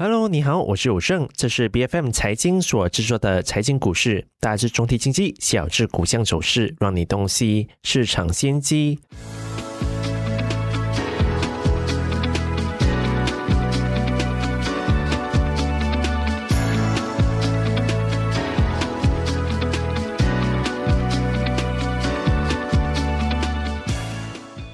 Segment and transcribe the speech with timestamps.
[0.00, 9.00] Hello，你好，我是武胜，这是 B F M 财经所制作的财经股市，大致中体经济，小至股项走势，让你洞悉市场先机。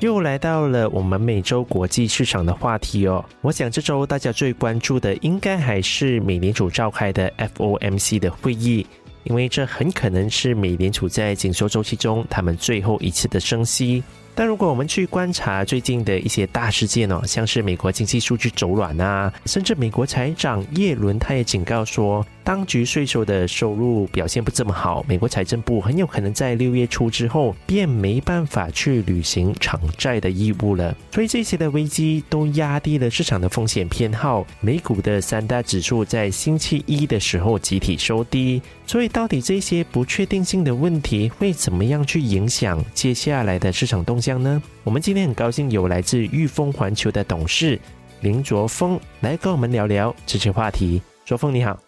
[0.05, 3.25] 又来到了我们每周国际市场的话题哦。
[3.41, 8.87] 我想这周大家最关注的应该还是美联储召开的 FOMC 的会议，
[9.23, 14.05] 因为这很可能是美联储在紧缩周期中他们最后一次的升息。
[14.35, 30.97] 但如果我们去观察最近的一些大事件哦，像是美国经济数据走软啊，甚至美国财长耶伦他也警告说，当局税收的收入表现不这么好，美国财政部很有可能在六月初之后便没办法去履行偿债的义务了。
[31.13, 38.61] 所以这些的危机都压低了市场的风险偏好，美股的三大指数在星期一的时候集体收低。
[38.87, 44.21] 所以到底这些不确定性的问题会怎么样去影响接下来的市场动？
[44.25, 44.63] 这样呢？
[44.85, 47.79] 我们今天很高兴有来自裕丰环球的董事
[48.23, 51.03] 林卓峰来跟我们聊聊这些话题。
[51.27, 51.79] 卓峰你好，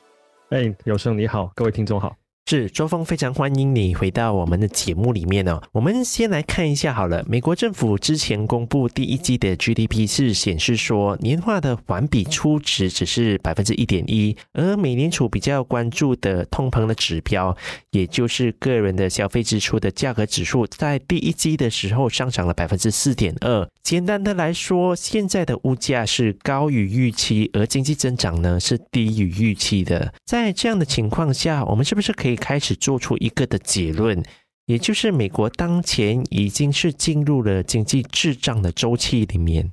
[0.50, 2.14] 哎，有声你好，各位听众好。
[2.48, 5.61] 是周峰，非常欢迎你回到我们的节目里面哦。
[5.72, 17.56] 我们先来看一下好了，美国政府之前公布第一季的 GDP 是显示说年化的环比初值只是百分之一点一，而美联储比较关注的通膨的指标，
[17.91, 23.69] 也就是个人的消费支出的价格指数，在第一季的时候上涨了百分之四点二。
[23.83, 30.14] 简单的来说，现在的物价是高于预期，而经济增长呢是低于预期的。
[30.25, 32.35] 在这样的情况下，我们是不是可以？
[32.36, 34.22] 开始做出一个的结论，
[34.66, 39.72] 也就是美国当前已经是进入了经济滞胀的周期里面。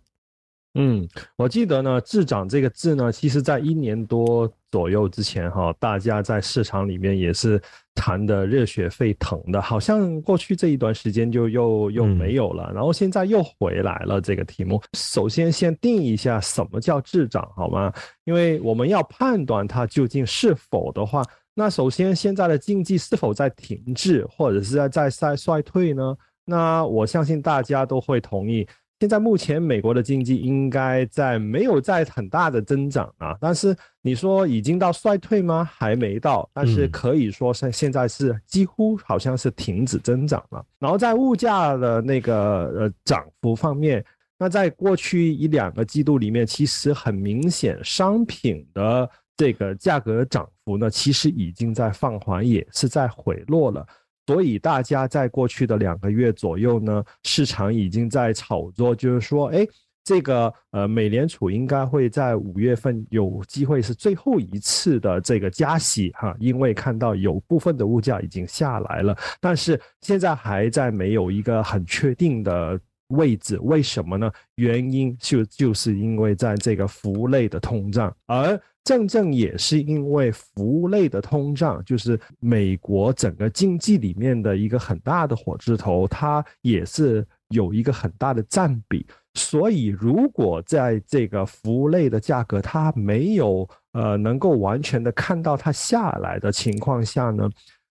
[0.76, 7.62] 嗯，我记得呢，“滞涨”这个字呢，其实在一年多左右之前，哈，大家在市场里面也是
[7.94, 14.82] 谈的热血沸腾的，好像过去这一段时间就又又没有了，然后现在又回来了这个题目。
[14.98, 17.94] 首先，先定一下什么叫滞涨，好吗？
[18.24, 21.24] 因为我们要判断它究竟是否的话。
[21.56, 26.16] 那首先，现在的经济是否在停滞，或者是在在在衰退呢？
[26.46, 28.68] 那我相信大家都会同意，
[29.00, 33.38] 现在目前美国的经济应该在没有在很大的增长啊。
[33.40, 35.64] 但是你说已经到衰退吗？
[35.64, 40.66] 还没到，但是可以说是现在是几乎好像是停止增长了。
[40.80, 44.04] 然后在物价的那个呃涨幅方面，
[44.40, 49.08] 那在过去一两个季度里面，其实很明显商品的。
[49.36, 53.86] 这个价格涨幅呢，其实已经在放缓，也是在回落了。
[54.26, 59.68] 所以大家在过去的两个月左右呢，市场已经在炒作，就是说，哎，
[60.06, 72.80] 这个呃，美联储应该会在五月份有机会是最后一次的这个加息哈，因为看到有部分的物价已经下来了，但是现在还在没有一个很确定的
[73.14, 73.58] 位置。
[73.62, 74.32] 为什么呢？
[74.56, 89.06] 原因就就是因为在这个服务类的通胀，而正正也是因为服务类的通胀，就是美国整个经济里面的一个很大的火车头，它也是有一个很大的占比。
[89.36, 97.50] 所以，如果在这个服务类的价格它没有呃能够完全的看到它下来的情况下呢？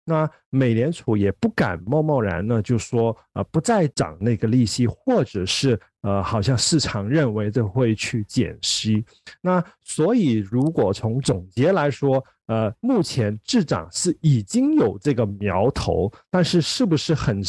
[0.08, 9.04] 那美联储也不敢贸贸然呢，就说呃不再涨那个利息，或者是呃好像市场认为这会去减息。
[9.42, 17.42] 那所以如果从总结来说，呃目前滞涨是已经有这个苗头，但是是不是很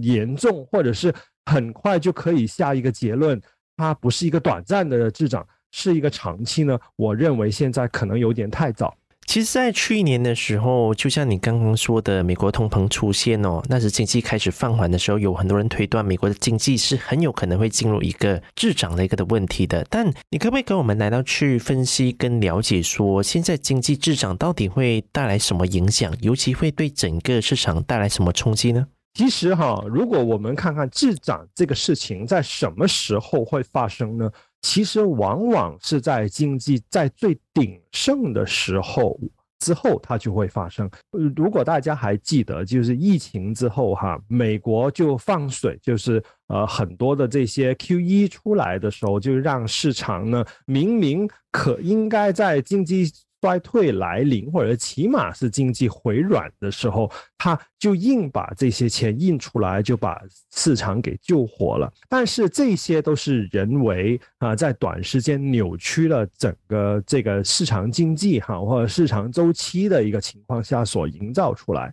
[0.00, 1.12] 严重，或者是
[1.46, 3.42] 很快就可以下一个结论，
[3.76, 6.78] 它不是一个短暂的滞涨，是一个长期呢？
[6.94, 8.96] 我认为现在可能有点太早。
[9.26, 19.84] 其实，在去年的时候，就像你刚刚说的，美国通膨出现哦，那时经济开始放缓的时候，有很多人推断美国的经济是很有可能会进入一个滞涨的一个的问题的。
[19.90, 28.86] 但你可不可以跟我们来到去分析跟了解，说现在经济滞涨到底会带来什么影响，尤其会对整个市场带来什么冲击呢？
[29.14, 34.30] 其实哈，如果我们看看滞涨这个事情在什么时候会发生呢？
[34.64, 39.20] 其实往往是在经济在最鼎盛的时候
[39.58, 40.90] 之后，它就会发生。
[41.36, 53.12] 如果大家还记得，就是疫情之后哈，美国就放水，就是呃很多的这些 Q E 出来的时候，就让市场呢明明可应该在经济
[53.44, 60.18] 衰退来临，或者起码是经济回软的时候，他就硬把这些钱印出来，就把
[60.54, 61.92] 市场给救活了。
[62.08, 71.92] 但是这些都是人为啊，在短时间扭曲了整个这个市场经济哈，或者市场周期的一个情况下所营造出来。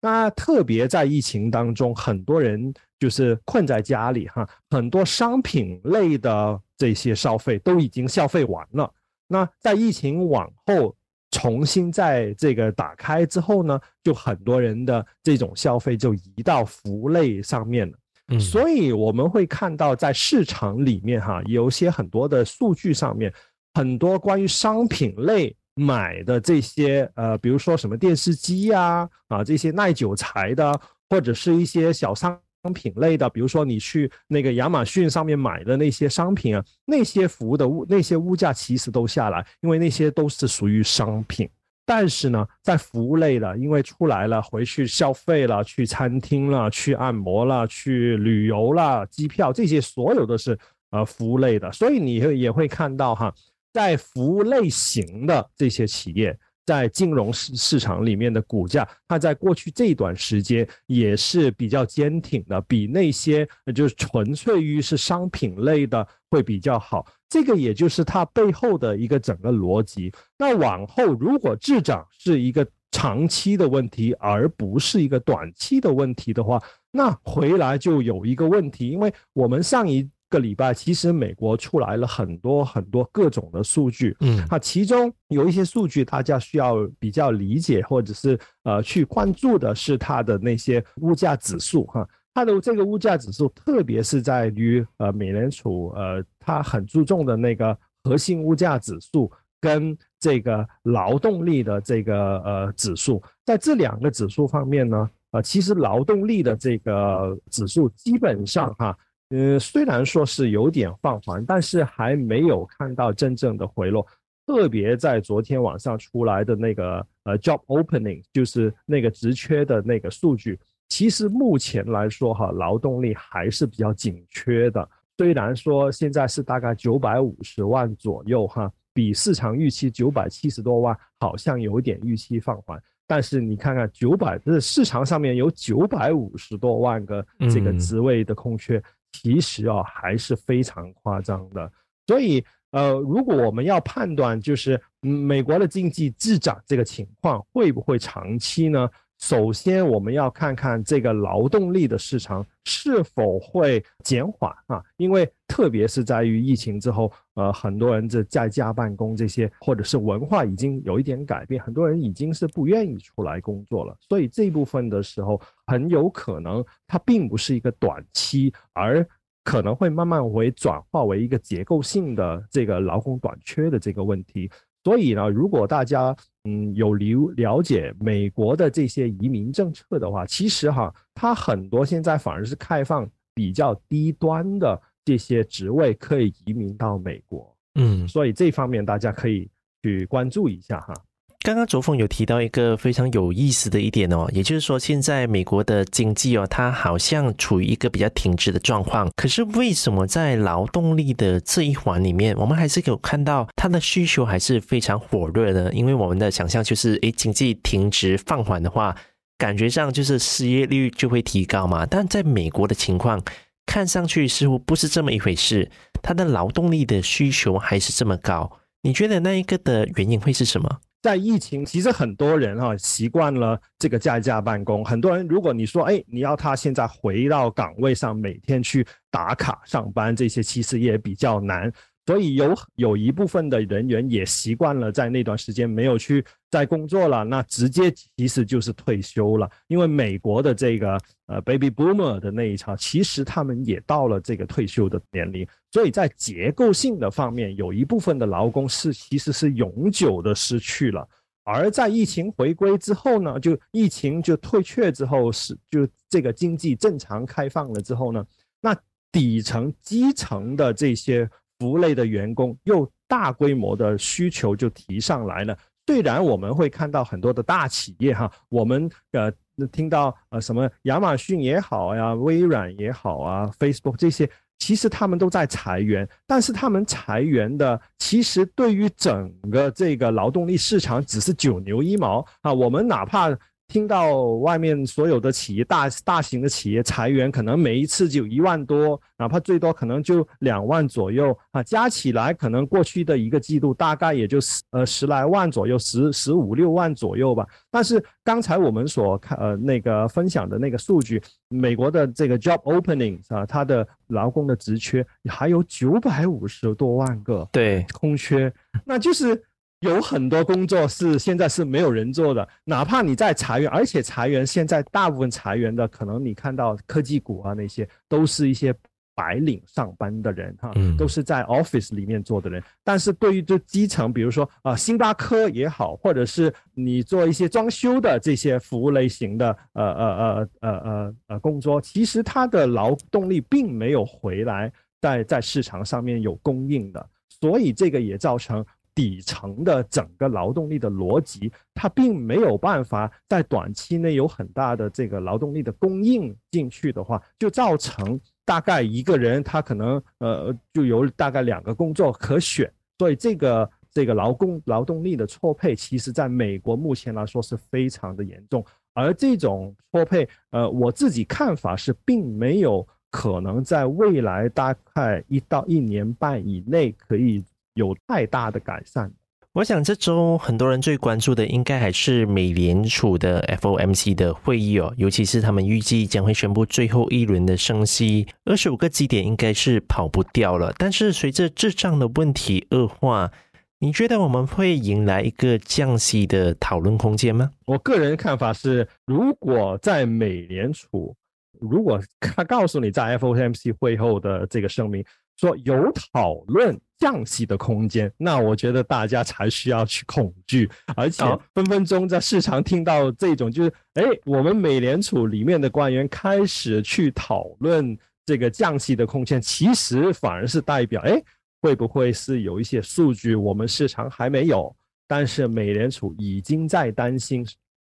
[0.00, 8.92] 那特别在疫情当中，很多人就是困在家里哈，很多商品类的这些消费都已经消费完了。
[9.28, 10.96] 那在疫情往后
[11.30, 17.96] 重新在这个打开之后呢，就很多人的这种消费就移到服务类上面了。
[18.28, 23.32] 嗯，所以我们会看到在市场里面哈，有些很多的数据上面，
[23.74, 25.54] 很多关于商品类。
[25.80, 41.48] 买的这些呃，比如说什么电视机呀，啊，这些耐久材的，或者是一些小商商品类的，比如说你去那个亚马逊上面买的那些商品啊，那些服务的物那些物价其实都下来，因为那些都是属于商品。
[41.86, 50.58] 但是呢，在服务类的，因为出来了，回去消费了，去餐厅了，去按摩了，去旅游了，机票这些所有都是
[50.90, 53.32] 呃服务类的，所以你会也会看到哈。
[53.72, 56.36] 在服务类型的这些企业，
[56.68, 67.06] 在金融市市场里面的股价，它在过去这一段时间也是比较坚挺的，比那些就是纯粹于是商品类的会比较好。
[67.26, 70.12] 这个也就是它背后的一个整个逻辑。
[70.36, 80.06] 那往后如果滞涨是一个长期的问题，而不是一个短期的问题的话，那回来就有一个问题，因为我们上一。
[80.30, 108.94] 个礼拜，其实美国出来了很多很多各种的数据，嗯，啊，其中有一些数据大家需要比较理解或者是呃去关注的是它的那些物价指数哈，它的这个物价指数，特别是在于呃美联储呃它很注重的那个核心物价指数跟这个劳动力的这个呃指数，在这两个指数方面呢，呃，其实劳动力的这个指数基本上哈。
[109.30, 114.06] 呃，虽然说是有点放缓，但是还没有看到真正的回落。
[114.46, 120.58] 特别在昨天晚上出来的那个呃 job opening，就是那个职缺的那个数据，
[120.88, 124.88] 其实目前来说哈，劳动力还是比较紧缺的。
[125.18, 138.82] 虽然说现在是大概九百五十万左右哈，比市场预期九百七十多万好像有点预期放缓，但是你看看九百，这市场上面有九百五十多万个这个职位的空缺。
[139.12, 141.70] 其实啊，还是非常夸张的。
[142.06, 148.88] 所以，呃，如果我们要判断，就是美国的经济滞涨这个情况会不会长期呢？
[149.20, 169.06] 首先，我们要看看这个劳动力的市场是否会减缓啊，因为特别是在于疫情之后，呃，很多人这在家办公这些，或者是文化已经有一点改变，很多人已经是不愿意出来工作了，所以这部分的时候，很有可能它并不是一个短期，而
[169.44, 174.50] 可能会慢慢为转化为一个结构性的这个劳工短缺的这个问题。
[174.82, 187.56] 所以呢，如果大家嗯有了了解美国的这些移民政策的话，其实哈，它很多现在反而是开放比较低端的这些职位可以移民到美国。
[187.76, 189.48] 嗯，所以这方面大家可以
[189.82, 190.92] 去关注一下哈。
[191.40, 199.08] 刚刚卓凤有提到一个非常有意思的一点哦，也就是说，现在美国的经济哦，它好像处于一个比较停滞的状况。
[199.16, 205.72] 可是为什么在劳动力的这一环里面，我们还是有看到它的需求还是非常火热的？
[205.72, 208.94] 因为我们的想象就是，诶，经济停滞放缓的话，
[209.38, 211.86] 感觉上就是失业率就会提高嘛。
[211.86, 213.22] 但在美国的情况，
[213.68, 215.70] 看上去似乎不是这么一回事，
[216.02, 218.50] 他的劳动力的需求还是这么高。
[218.80, 220.80] 你觉得那一个的原因会是什么？
[221.02, 224.82] 在疫情，其实很多人哈习惯了这个在家办公。
[224.82, 231.70] 很多人，如果你说，哎，你要他现在回到岗位上，每天去打卡上班，这些其实也比较难。
[232.08, 239.46] 所以有有一部分的人员也习惯了在那段时间没有去再工作了，那直接其实就是退休了。
[239.66, 251.06] 因为美国的这个呃 baby boomer 的那一潮，其实他们也到了这个退休的年龄，所以在结构性的方面，有一部分的劳工是其实是永久的失去了。
[251.44, 258.24] 而在疫情回归之后呢，就疫情就退却之后，是就这个经济正常开放了之后呢，
[258.62, 258.74] 那
[259.12, 261.28] 底层基层的这些。
[261.58, 265.56] 服务类的员工又大规模的需求就提上来了。
[265.86, 269.32] 虽然我们会看到很多的大企业哈，我们呃
[269.72, 282.52] 听到呃什么亚马逊也好呀，微软也好啊，Facebook 这些其实他们都在裁员，但是他们裁员的其实对于整个这个劳动力市场只是九牛一毛啊。
[282.52, 283.36] 我们哪怕。
[283.68, 297.46] 听到外面所有的企业大大型的企业裁员，可能每一次就一万多，哪怕最多可能就两万左右啊，加起来可能过去的一个季度大概也就十呃十来万左右，十十五六万左右吧。
[297.70, 308.50] 但是刚才我们所看呃那个分享的那个数据，美国的这个 job openings 啊，它的劳工的职缺还有九百五十多万个对空缺，
[308.86, 309.44] 那就是。
[309.80, 318.74] 有很多工作是现在是没有人做的，哪怕你在裁员，而且裁员现在大部分裁员的可能你看到科技股啊那些都是一些
[319.14, 322.60] 白领上班的人哈，都是在 office 里面做的人。
[322.82, 338.66] 但是对于这基层，比如说啊星巴克也好，或者是你做一些装修的这些服务类型的呃呃呃呃呃呃工作，其实它的劳动力并没有回来在在市场上面有供应的，所以这个也造成。
[338.98, 358.64] 底层的整个劳动力的逻辑，它并没有办法在短期内有很大的这个劳动力的供应进去的话，就造成大概一个人他可能呃就有大概两个工作可选，所以这个这个劳工劳动力的错配，其实在美国目前来说是非常的严重，
[358.94, 367.44] 而这种错配，呃，我自己看法是并没有可能在未来大概一到一年半以内可以。
[367.78, 369.10] 有太大的改善。
[369.54, 380.72] 我想这周很多人最关注的，应该还是美联储的 FOMC 的会议哦，尤其是他们预计将会宣布最后一轮的升息，二十五个基点应该是跑不掉了。
[380.76, 383.32] 但是随着智障的问题恶化，
[383.80, 387.50] 你觉得我们会迎来一个降息的讨论空间吗？
[387.66, 391.16] 我个人看法是，如果在美联储，
[391.58, 395.04] 如果他告诉你在 FOMC 会后的这个声明
[395.38, 396.78] 说有讨论。
[397.00, 411.22] 降息的空间，那我觉得大家才需要去恐惧，而且分分钟在市场听到这种，就是哎，我们美联储里面的官员开始去讨论这个降息的空间，其实反而是代表，哎，
[411.62, 414.74] 会不会是有一些数据我们市场还没有，
[415.06, 417.46] 但是美联储已经在担心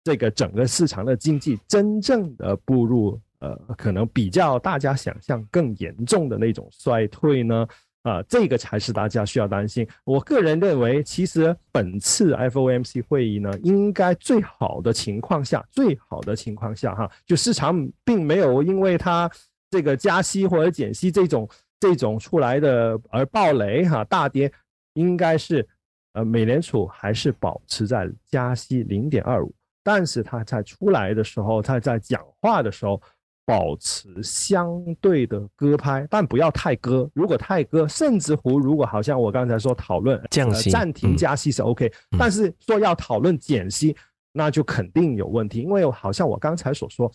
[0.05, 7.67] 这个整个市场的经济真正的步入呃，可能比较大家想象更严重的那种衰退呢？
[8.03, 9.87] 啊，这个才是大家需要担心。
[10.05, 19.31] 我个人认为，其实本次 FOMC 会议呢，应该最好的情况下，最好的情况下，哈，就市场并没有因为它
[19.71, 21.47] 这个加息或者减息这种
[21.79, 24.51] 这种出来的而暴雷哈大跌，
[24.95, 25.69] 应该是
[26.15, 33.01] 呃，美联储还是保持在加息零点二五，但是它在出来的时候，它在讲话的时候。
[33.50, 37.11] 保持相对的割拍，但不要太割。
[37.12, 43.97] 如果太割，甚至乎如果好像我刚才说讨论降息、暂停加息是 OK，但是说要讨论减息，
[44.33, 45.61] 那就肯定有问题。
[45.62, 47.11] 因为好像我刚才所说，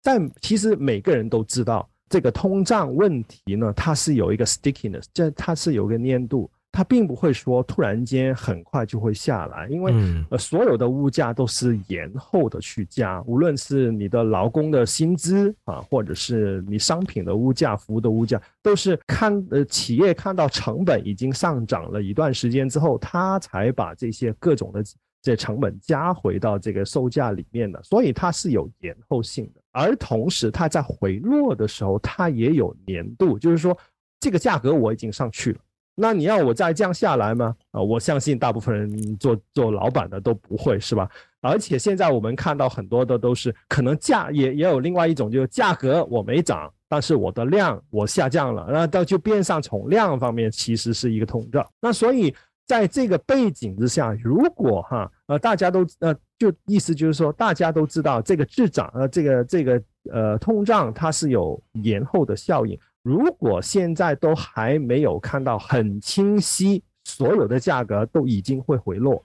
[0.00, 6.48] 在其实每个人都知道这个通胀问题呢，它是有一个 stickiness，这它是有个粘度。
[6.72, 9.92] 它并不会说突然间很快就会下来，因为
[10.30, 24.82] 呃所有的物价都是延后的去加，无论是你的劳工的薪资啊，或者是你商品的物价、服务的物价，都是看呃企业看到成本已经上涨了一段时间之后，它才把这些各种的
[25.20, 29.60] 这成本加回到这个售价里面的，所以它是有延后性的。
[29.72, 33.76] 而同时它在回落的时候，它也有年度，就是说
[34.20, 35.58] 这个价格我已经上去了。
[36.00, 37.54] 那你要我再降下来吗？
[37.72, 41.08] 啊，我相信大部分人做做老板的都不会，是吧？
[41.42, 51.66] 而且现在我们看到很多的都是可能价也也有另外一种，就是价格我没涨，但是我的量我下降了，那到就变相从量方面其实是一个通胀。
[51.80, 52.34] 那所以
[52.66, 62.78] 在这个背景之下，如果哈呃大家都呃就意思就是说大家都知道这个滞涨呃这个这个呃通胀它是有延后的效应。
[63.02, 69.24] 如果现在都还没有看到很清晰，所有的价格都已经会回落，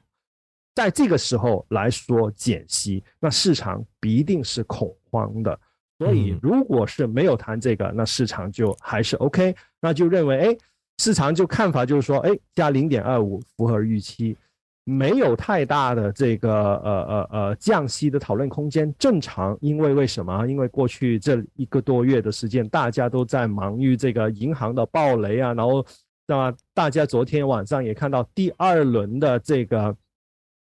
[0.74, 5.60] 在这个时候来说减息，那市场必定是恐慌的。
[5.98, 10.58] 所以，如果是没有谈这个，那市场就还是 OK，那就认为，哎，
[10.98, 14.38] 市场就看法就是说，哎，加零点二五符合预期。
[14.88, 20.46] 没有太大的这个呃呃呃降息的讨论空间，正常，因为为什么？
[20.46, 25.84] 因为过去这一个多月的时间，大家都在忙于这个银行的暴雷啊，然后，
[26.28, 29.96] 那么大家昨天晚上也看到第二轮的这个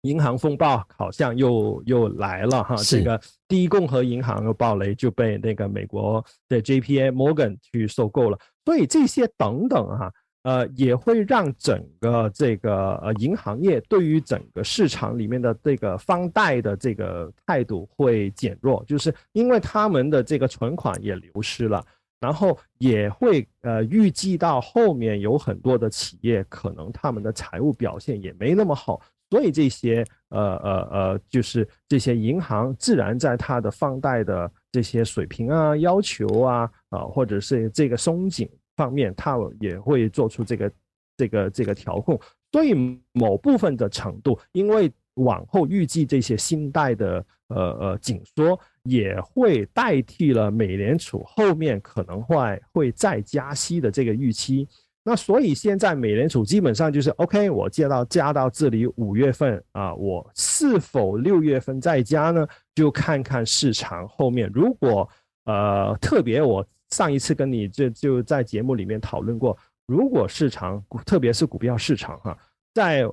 [0.00, 7.10] 银行风暴好像又又来了哈，这个第一共和银行的暴雷，就被那个美国的 J.P.A.
[7.10, 10.10] Morgan 去收购了，所以这些等等哈，
[10.46, 21.84] 呃，也会让整个这个呃银行业对于整个市场里面的这个放贷的这个态度会减弱，就是因为他们的这个存款也流失了，
[22.20, 29.00] 然后也会呃预计到后面有很多的企业可能他们的财务表现也没那么好。
[29.28, 40.72] 所以这些呃呃呃，就是这些银行自然在它的放贷的这些水平啊、要求啊啊，或者是这个松紧方面，它也会做出这个
[41.16, 42.20] 这个这个调控。
[42.52, 42.74] 所以
[43.12, 54.68] 某部分的程度，因为往后预计这些信贷的呃呃紧缩，也会代替了美联储后面可能会会再加息的这个预期。
[55.02, 62.46] 那所以现在美联储基本上就是 OK，我借到加到这里五月份啊，我是否六月份再加呢？
[62.74, 64.50] 就看看市场后面。
[64.52, 65.08] 如果
[65.44, 72.38] 呃特别，我上一次跟你就就在节目里面讨论过，如果市场特别是股票市场哈，
[72.74, 73.04] 在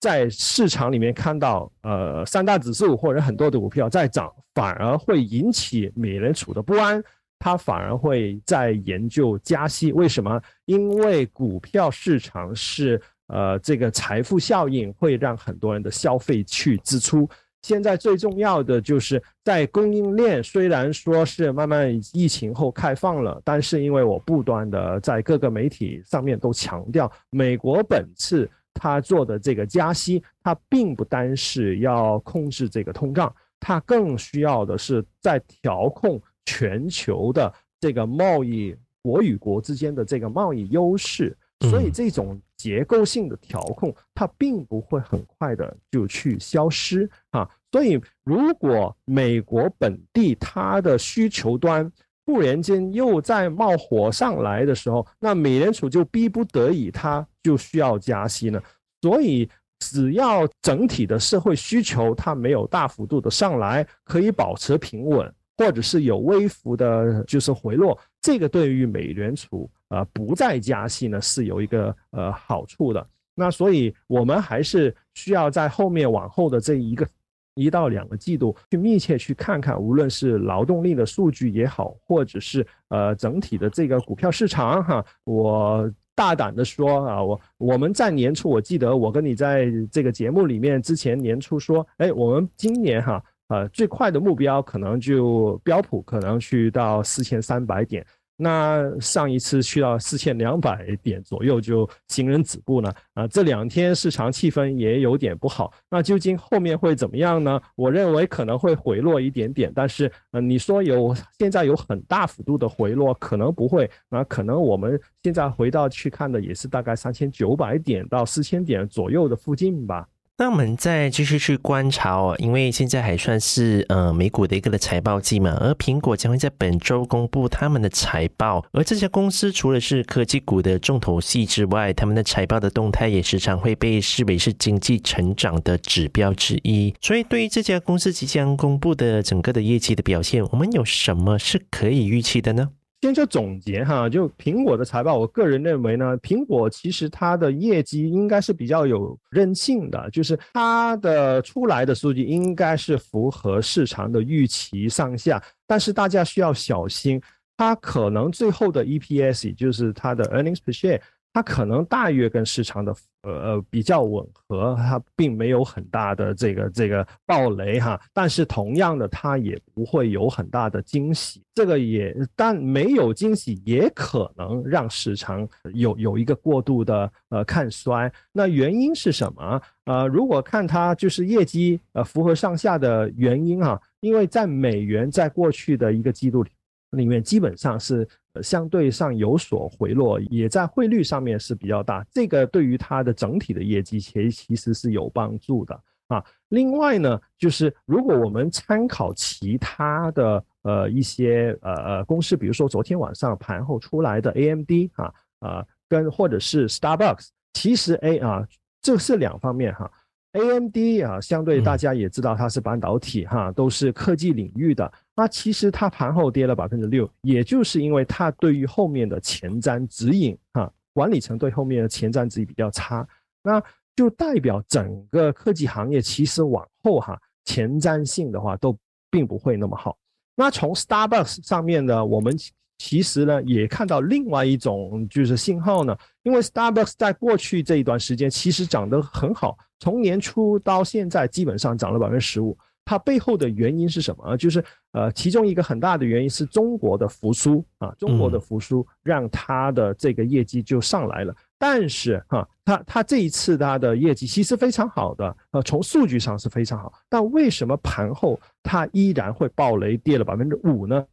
[0.00, 7.02] 在市场里面看到呃三大指数或者很多的股票在涨，反而会引起美联储的不安。
[7.38, 10.40] 他反而会在研究加息，为什么？
[10.64, 17.28] 因为股票市场是呃这个财富效应会让很多人的消费去支出。
[17.66, 36.22] 现在最重要的就是在供应链，虽然说是慢慢疫情后开放了，但是因为我不断的在各个媒体上面都强调，美国本次他做的这个加息，它并不单是要控制这个通胀，它更需要的是在调控。
[36.48, 41.36] 全球的这个贸易，国与国之间的这个贸易优势，
[41.68, 47.50] 所以这种结构性的调控，它并不会很快的就去消失啊。
[47.72, 51.90] 所以，如果美国本地它的需求端
[52.24, 58.60] 突然间又在冒火上来的时候，那美联储就逼不得已，它就需要加息呢。
[59.02, 59.48] 所以，
[59.80, 65.32] 只要整体的社会需求它没有大幅度的上来，可以保持平稳。
[65.58, 73.08] 或者是有微幅的，就是回落，这个对于美联储呃不再加息呢是有一个呃好处的。
[73.34, 77.08] 那所以我们还是需要在后面往后的这一个
[77.56, 93.20] 一到两个季度去密切去看看，无论是劳动力的数据也好，或者是呃整体的这个股票市场哈，我大胆的说啊，我我们在年初，我记得我跟你在这个节目里面之前年初说，哎，我们今年哈。
[93.48, 98.04] 呃，最快的目标可能就标普可能去到四千三百点，
[98.36, 102.92] 那上一次去到四千两百点左右就行人止步呢。
[103.14, 107.60] 啊，这两天市场气氛也有点不好，那究竟后面会怎么样呢？
[107.74, 120.06] 我认为可能会回落一点点，但是呃，你说有现在有很大幅度的回落，可能不会，那可能我们现在回到去看的也是大概三千九百点到四千点左右的附近吧。
[120.38, 136.94] 那我们再继续去观察哦，因为现在还算是呃美股的一个的财报季嘛，而苹果将会在本周公布他们的财报，而这家公司除了是科技股的重头戏之外，他们的财报的动态也时常会被视为是经济成长的指标之一。
[137.00, 142.68] 所以，对于这家公司即将公布的整个的业绩的表现，我们有什么是可以预期的呢？
[143.02, 157.20] 先就总结哈，就苹果的财报，我个人认为呢，苹果其实它的业绩应该是比较有韧性的，就是它的出来的数据应该是符合市场的预期上下，但是大家需要小心，
[157.56, 161.00] 它可能最后的 EPS，也就是它的 earnings per share。
[161.36, 171.42] 它可能大约跟市场的呃比较吻合，它并没有很大的这个这个暴雷哈，但是同样的，它也不会有很大的惊喜。
[171.54, 178.10] 这个也但没有惊喜，也可能让市场有有一个过度的呃看衰。
[178.32, 179.60] 那原因是什么？
[179.84, 186.50] 呃，如果看它就是业绩呃符合上下的原因哈，因为在美元在过去的一个季度里。
[186.90, 188.08] 里面基本上是
[188.42, 196.24] 相对上有所回落，也在汇率上面是比较大，这个对于它的整体的业绩其其实是有帮助的啊。
[196.48, 208.46] 另外呢，就是如果我们参考其他的呃一些呃呃公司，比如说昨天晚上盘后出来的 AMD 啊啊，跟或者是 Starbucks，其实 A 啊
[208.80, 209.90] 这是两方面哈。
[210.36, 214.92] AMD 啊，相对大家也知道它是半导体哈，都是科技领域的。
[215.14, 223.06] 那其实它盘后跌了百分之六，也就是因为它对于后面的前瞻指引哈，管理层对后面的前瞻指引比较差。
[223.42, 223.62] 那
[223.94, 228.76] 就代表整个科技行业其实往后哈前瞻性的话都
[229.10, 229.96] 并不会那么好。
[230.34, 232.36] 那从 Starbucks 上面呢，我们
[232.76, 242.56] 其实呢也看到另外一种就是信号呢，因为 Starbucks 在过去这一段时间其实涨得很好，从年初到现在基本上涨了百分之十五。
[242.88, 244.36] 它背后的原因是什么？
[244.36, 251.34] 就是呃，其中一个很大的原因是中国的复苏啊，中国的复苏让它的这个业绩就上来了。
[251.58, 256.92] 但是哈，它它这一次它的业绩其实非常好的，呃，从数据上是非常好。
[257.08, 261.04] 但为什么盘后它依然会暴雷跌了百分之五呢？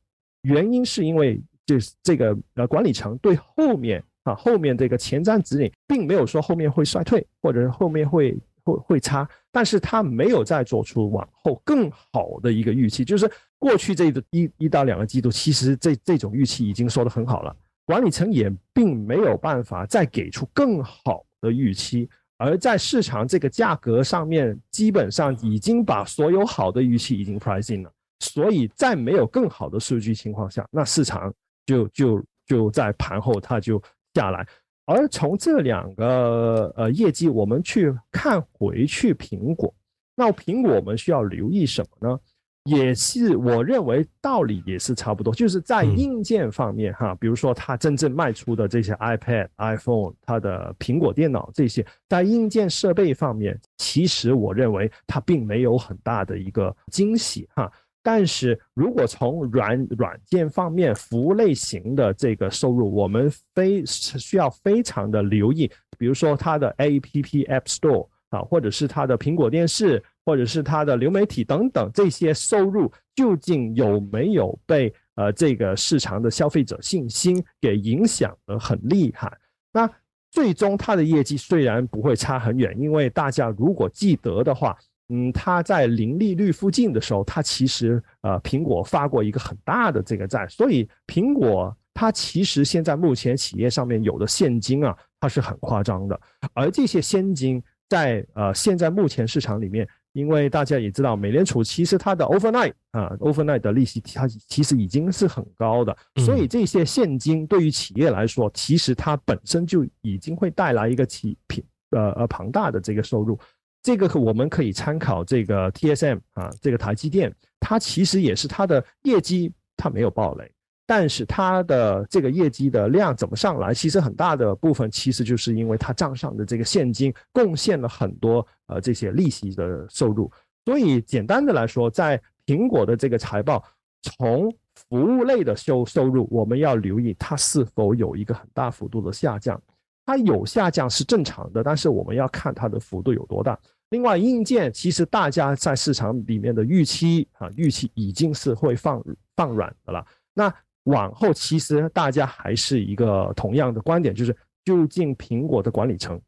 [0.43, 8.37] 原因是因为就是这个呃管理层对后面啊后面这个前瞻指引并没有说后面会衰退，或者是后面会。
[8.63, 31.33] 会会差，但是他没有再做出往后更好的一个预期，就是过去这个一一到两个季度，其实这这种预期已经说的很好了，管理层也并没有办法再给出更好的预期，而在市场这个价格上面，基本上已经把所有好的预期已经 pricing 了，所以在没有更好的数据情况下，那市场
[31.65, 33.81] 就就就在盘后它就
[34.13, 34.47] 下来。
[34.85, 39.73] 而从这两个呃业绩，我们去看回去苹果，
[40.15, 42.19] 那苹果我们需要留意什么呢？
[42.65, 57.69] 也是我认为道理也是差不多，就是在硬件方面哈，比如说它真正卖出的这些 iPad、iPhone，它的苹果电脑这些，在硬件设备方面，其实我认为它并没有很大的一个惊喜哈。
[58.05, 79.31] 但是如果从软软件方面服务类型的这个收入，我们非需要非常的留意，比如说它的 A P P App Store 啊，或者是它的苹果电视，或者是它的流媒体等等这些收入，究竟有没有被呃这个市场的消费者信心给影响的很厉害？
[79.71, 79.89] 那
[80.29, 84.77] 最终它的业绩虽然不会差很远，因为大家如果记得的话。
[85.09, 96.19] 嗯，它在零利率附近的时候，它其实呃，苹果发过一个很大的这个债，所以苹果它其实现在目前企业上面有的现金啊，它是很夸张的，
[96.53, 113.37] 而这些现金在呃现在目前市场里面，因为大家也知道，美联储其实它的 overnight 啊，overnight 的利息它其实已经是很高的，所以这些现金对于企业来说，其实它本身就已经会带来一个企品呃呃庞大的这个收入。
[113.83, 120.49] 这个我们可以参考这个 TSM 啊，这个台积电，它其实也是它的业绩，它没有暴雷，
[120.87, 123.73] 但是它的这个业绩的量怎么上来？
[123.73, 130.31] 其实很大的部分其实就是因为它账上的这个现金贡献了很多呃这些利息的收入。
[130.63, 133.61] 所以简单的来说，在苹果的这个财报，
[134.01, 134.49] 从
[134.89, 139.61] 服务类的收收入，我们要留意它是否有一个很大幅度的下降。
[140.05, 143.57] 它有下降是正常的，但是我们要看它的幅度有多大。
[143.89, 149.03] 另外，硬件其实大家在市场里面的预期啊，预期已经是会放
[149.35, 150.05] 放软的了。
[150.33, 150.53] 那
[150.85, 154.35] 往后其实大家还是一个同样的观点，就是
[154.65, 156.19] 究竟苹果的管理层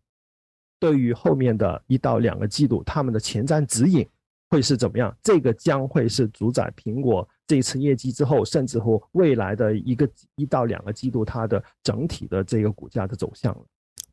[0.80, 4.08] 对于后面的一到两个季度他们的前瞻指引
[4.50, 5.14] 会是怎么样？
[5.24, 13.62] 这个将会是主宰苹果这一次业绩之后，甚至乎未来的一个一到两个季度它的整体的这个股价的走向了。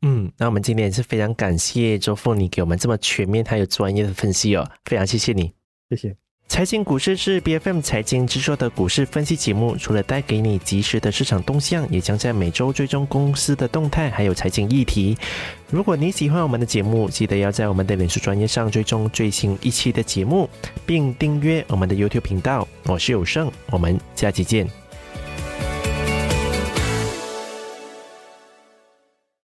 [0.01, 5.53] 嗯，那我们今天也是非常感谢周凤你给我们这么全面还有专业的分析哦，非常谢谢你，
[5.89, 6.22] 谢谢。
[6.47, 15.17] 财经股市是 B F M 财经制作的股市分析节目，除了带给你及时的市场动向，也将在每周追踪公司的动态还有财经议题。
[15.71, 20.47] 如果你喜欢我们的节目，记得要在我们的脸书专业上追踪最新一期的节目，
[20.85, 22.67] 并订阅我们的 YouTube 频道。
[22.85, 24.82] 我是有胜，我们下期见。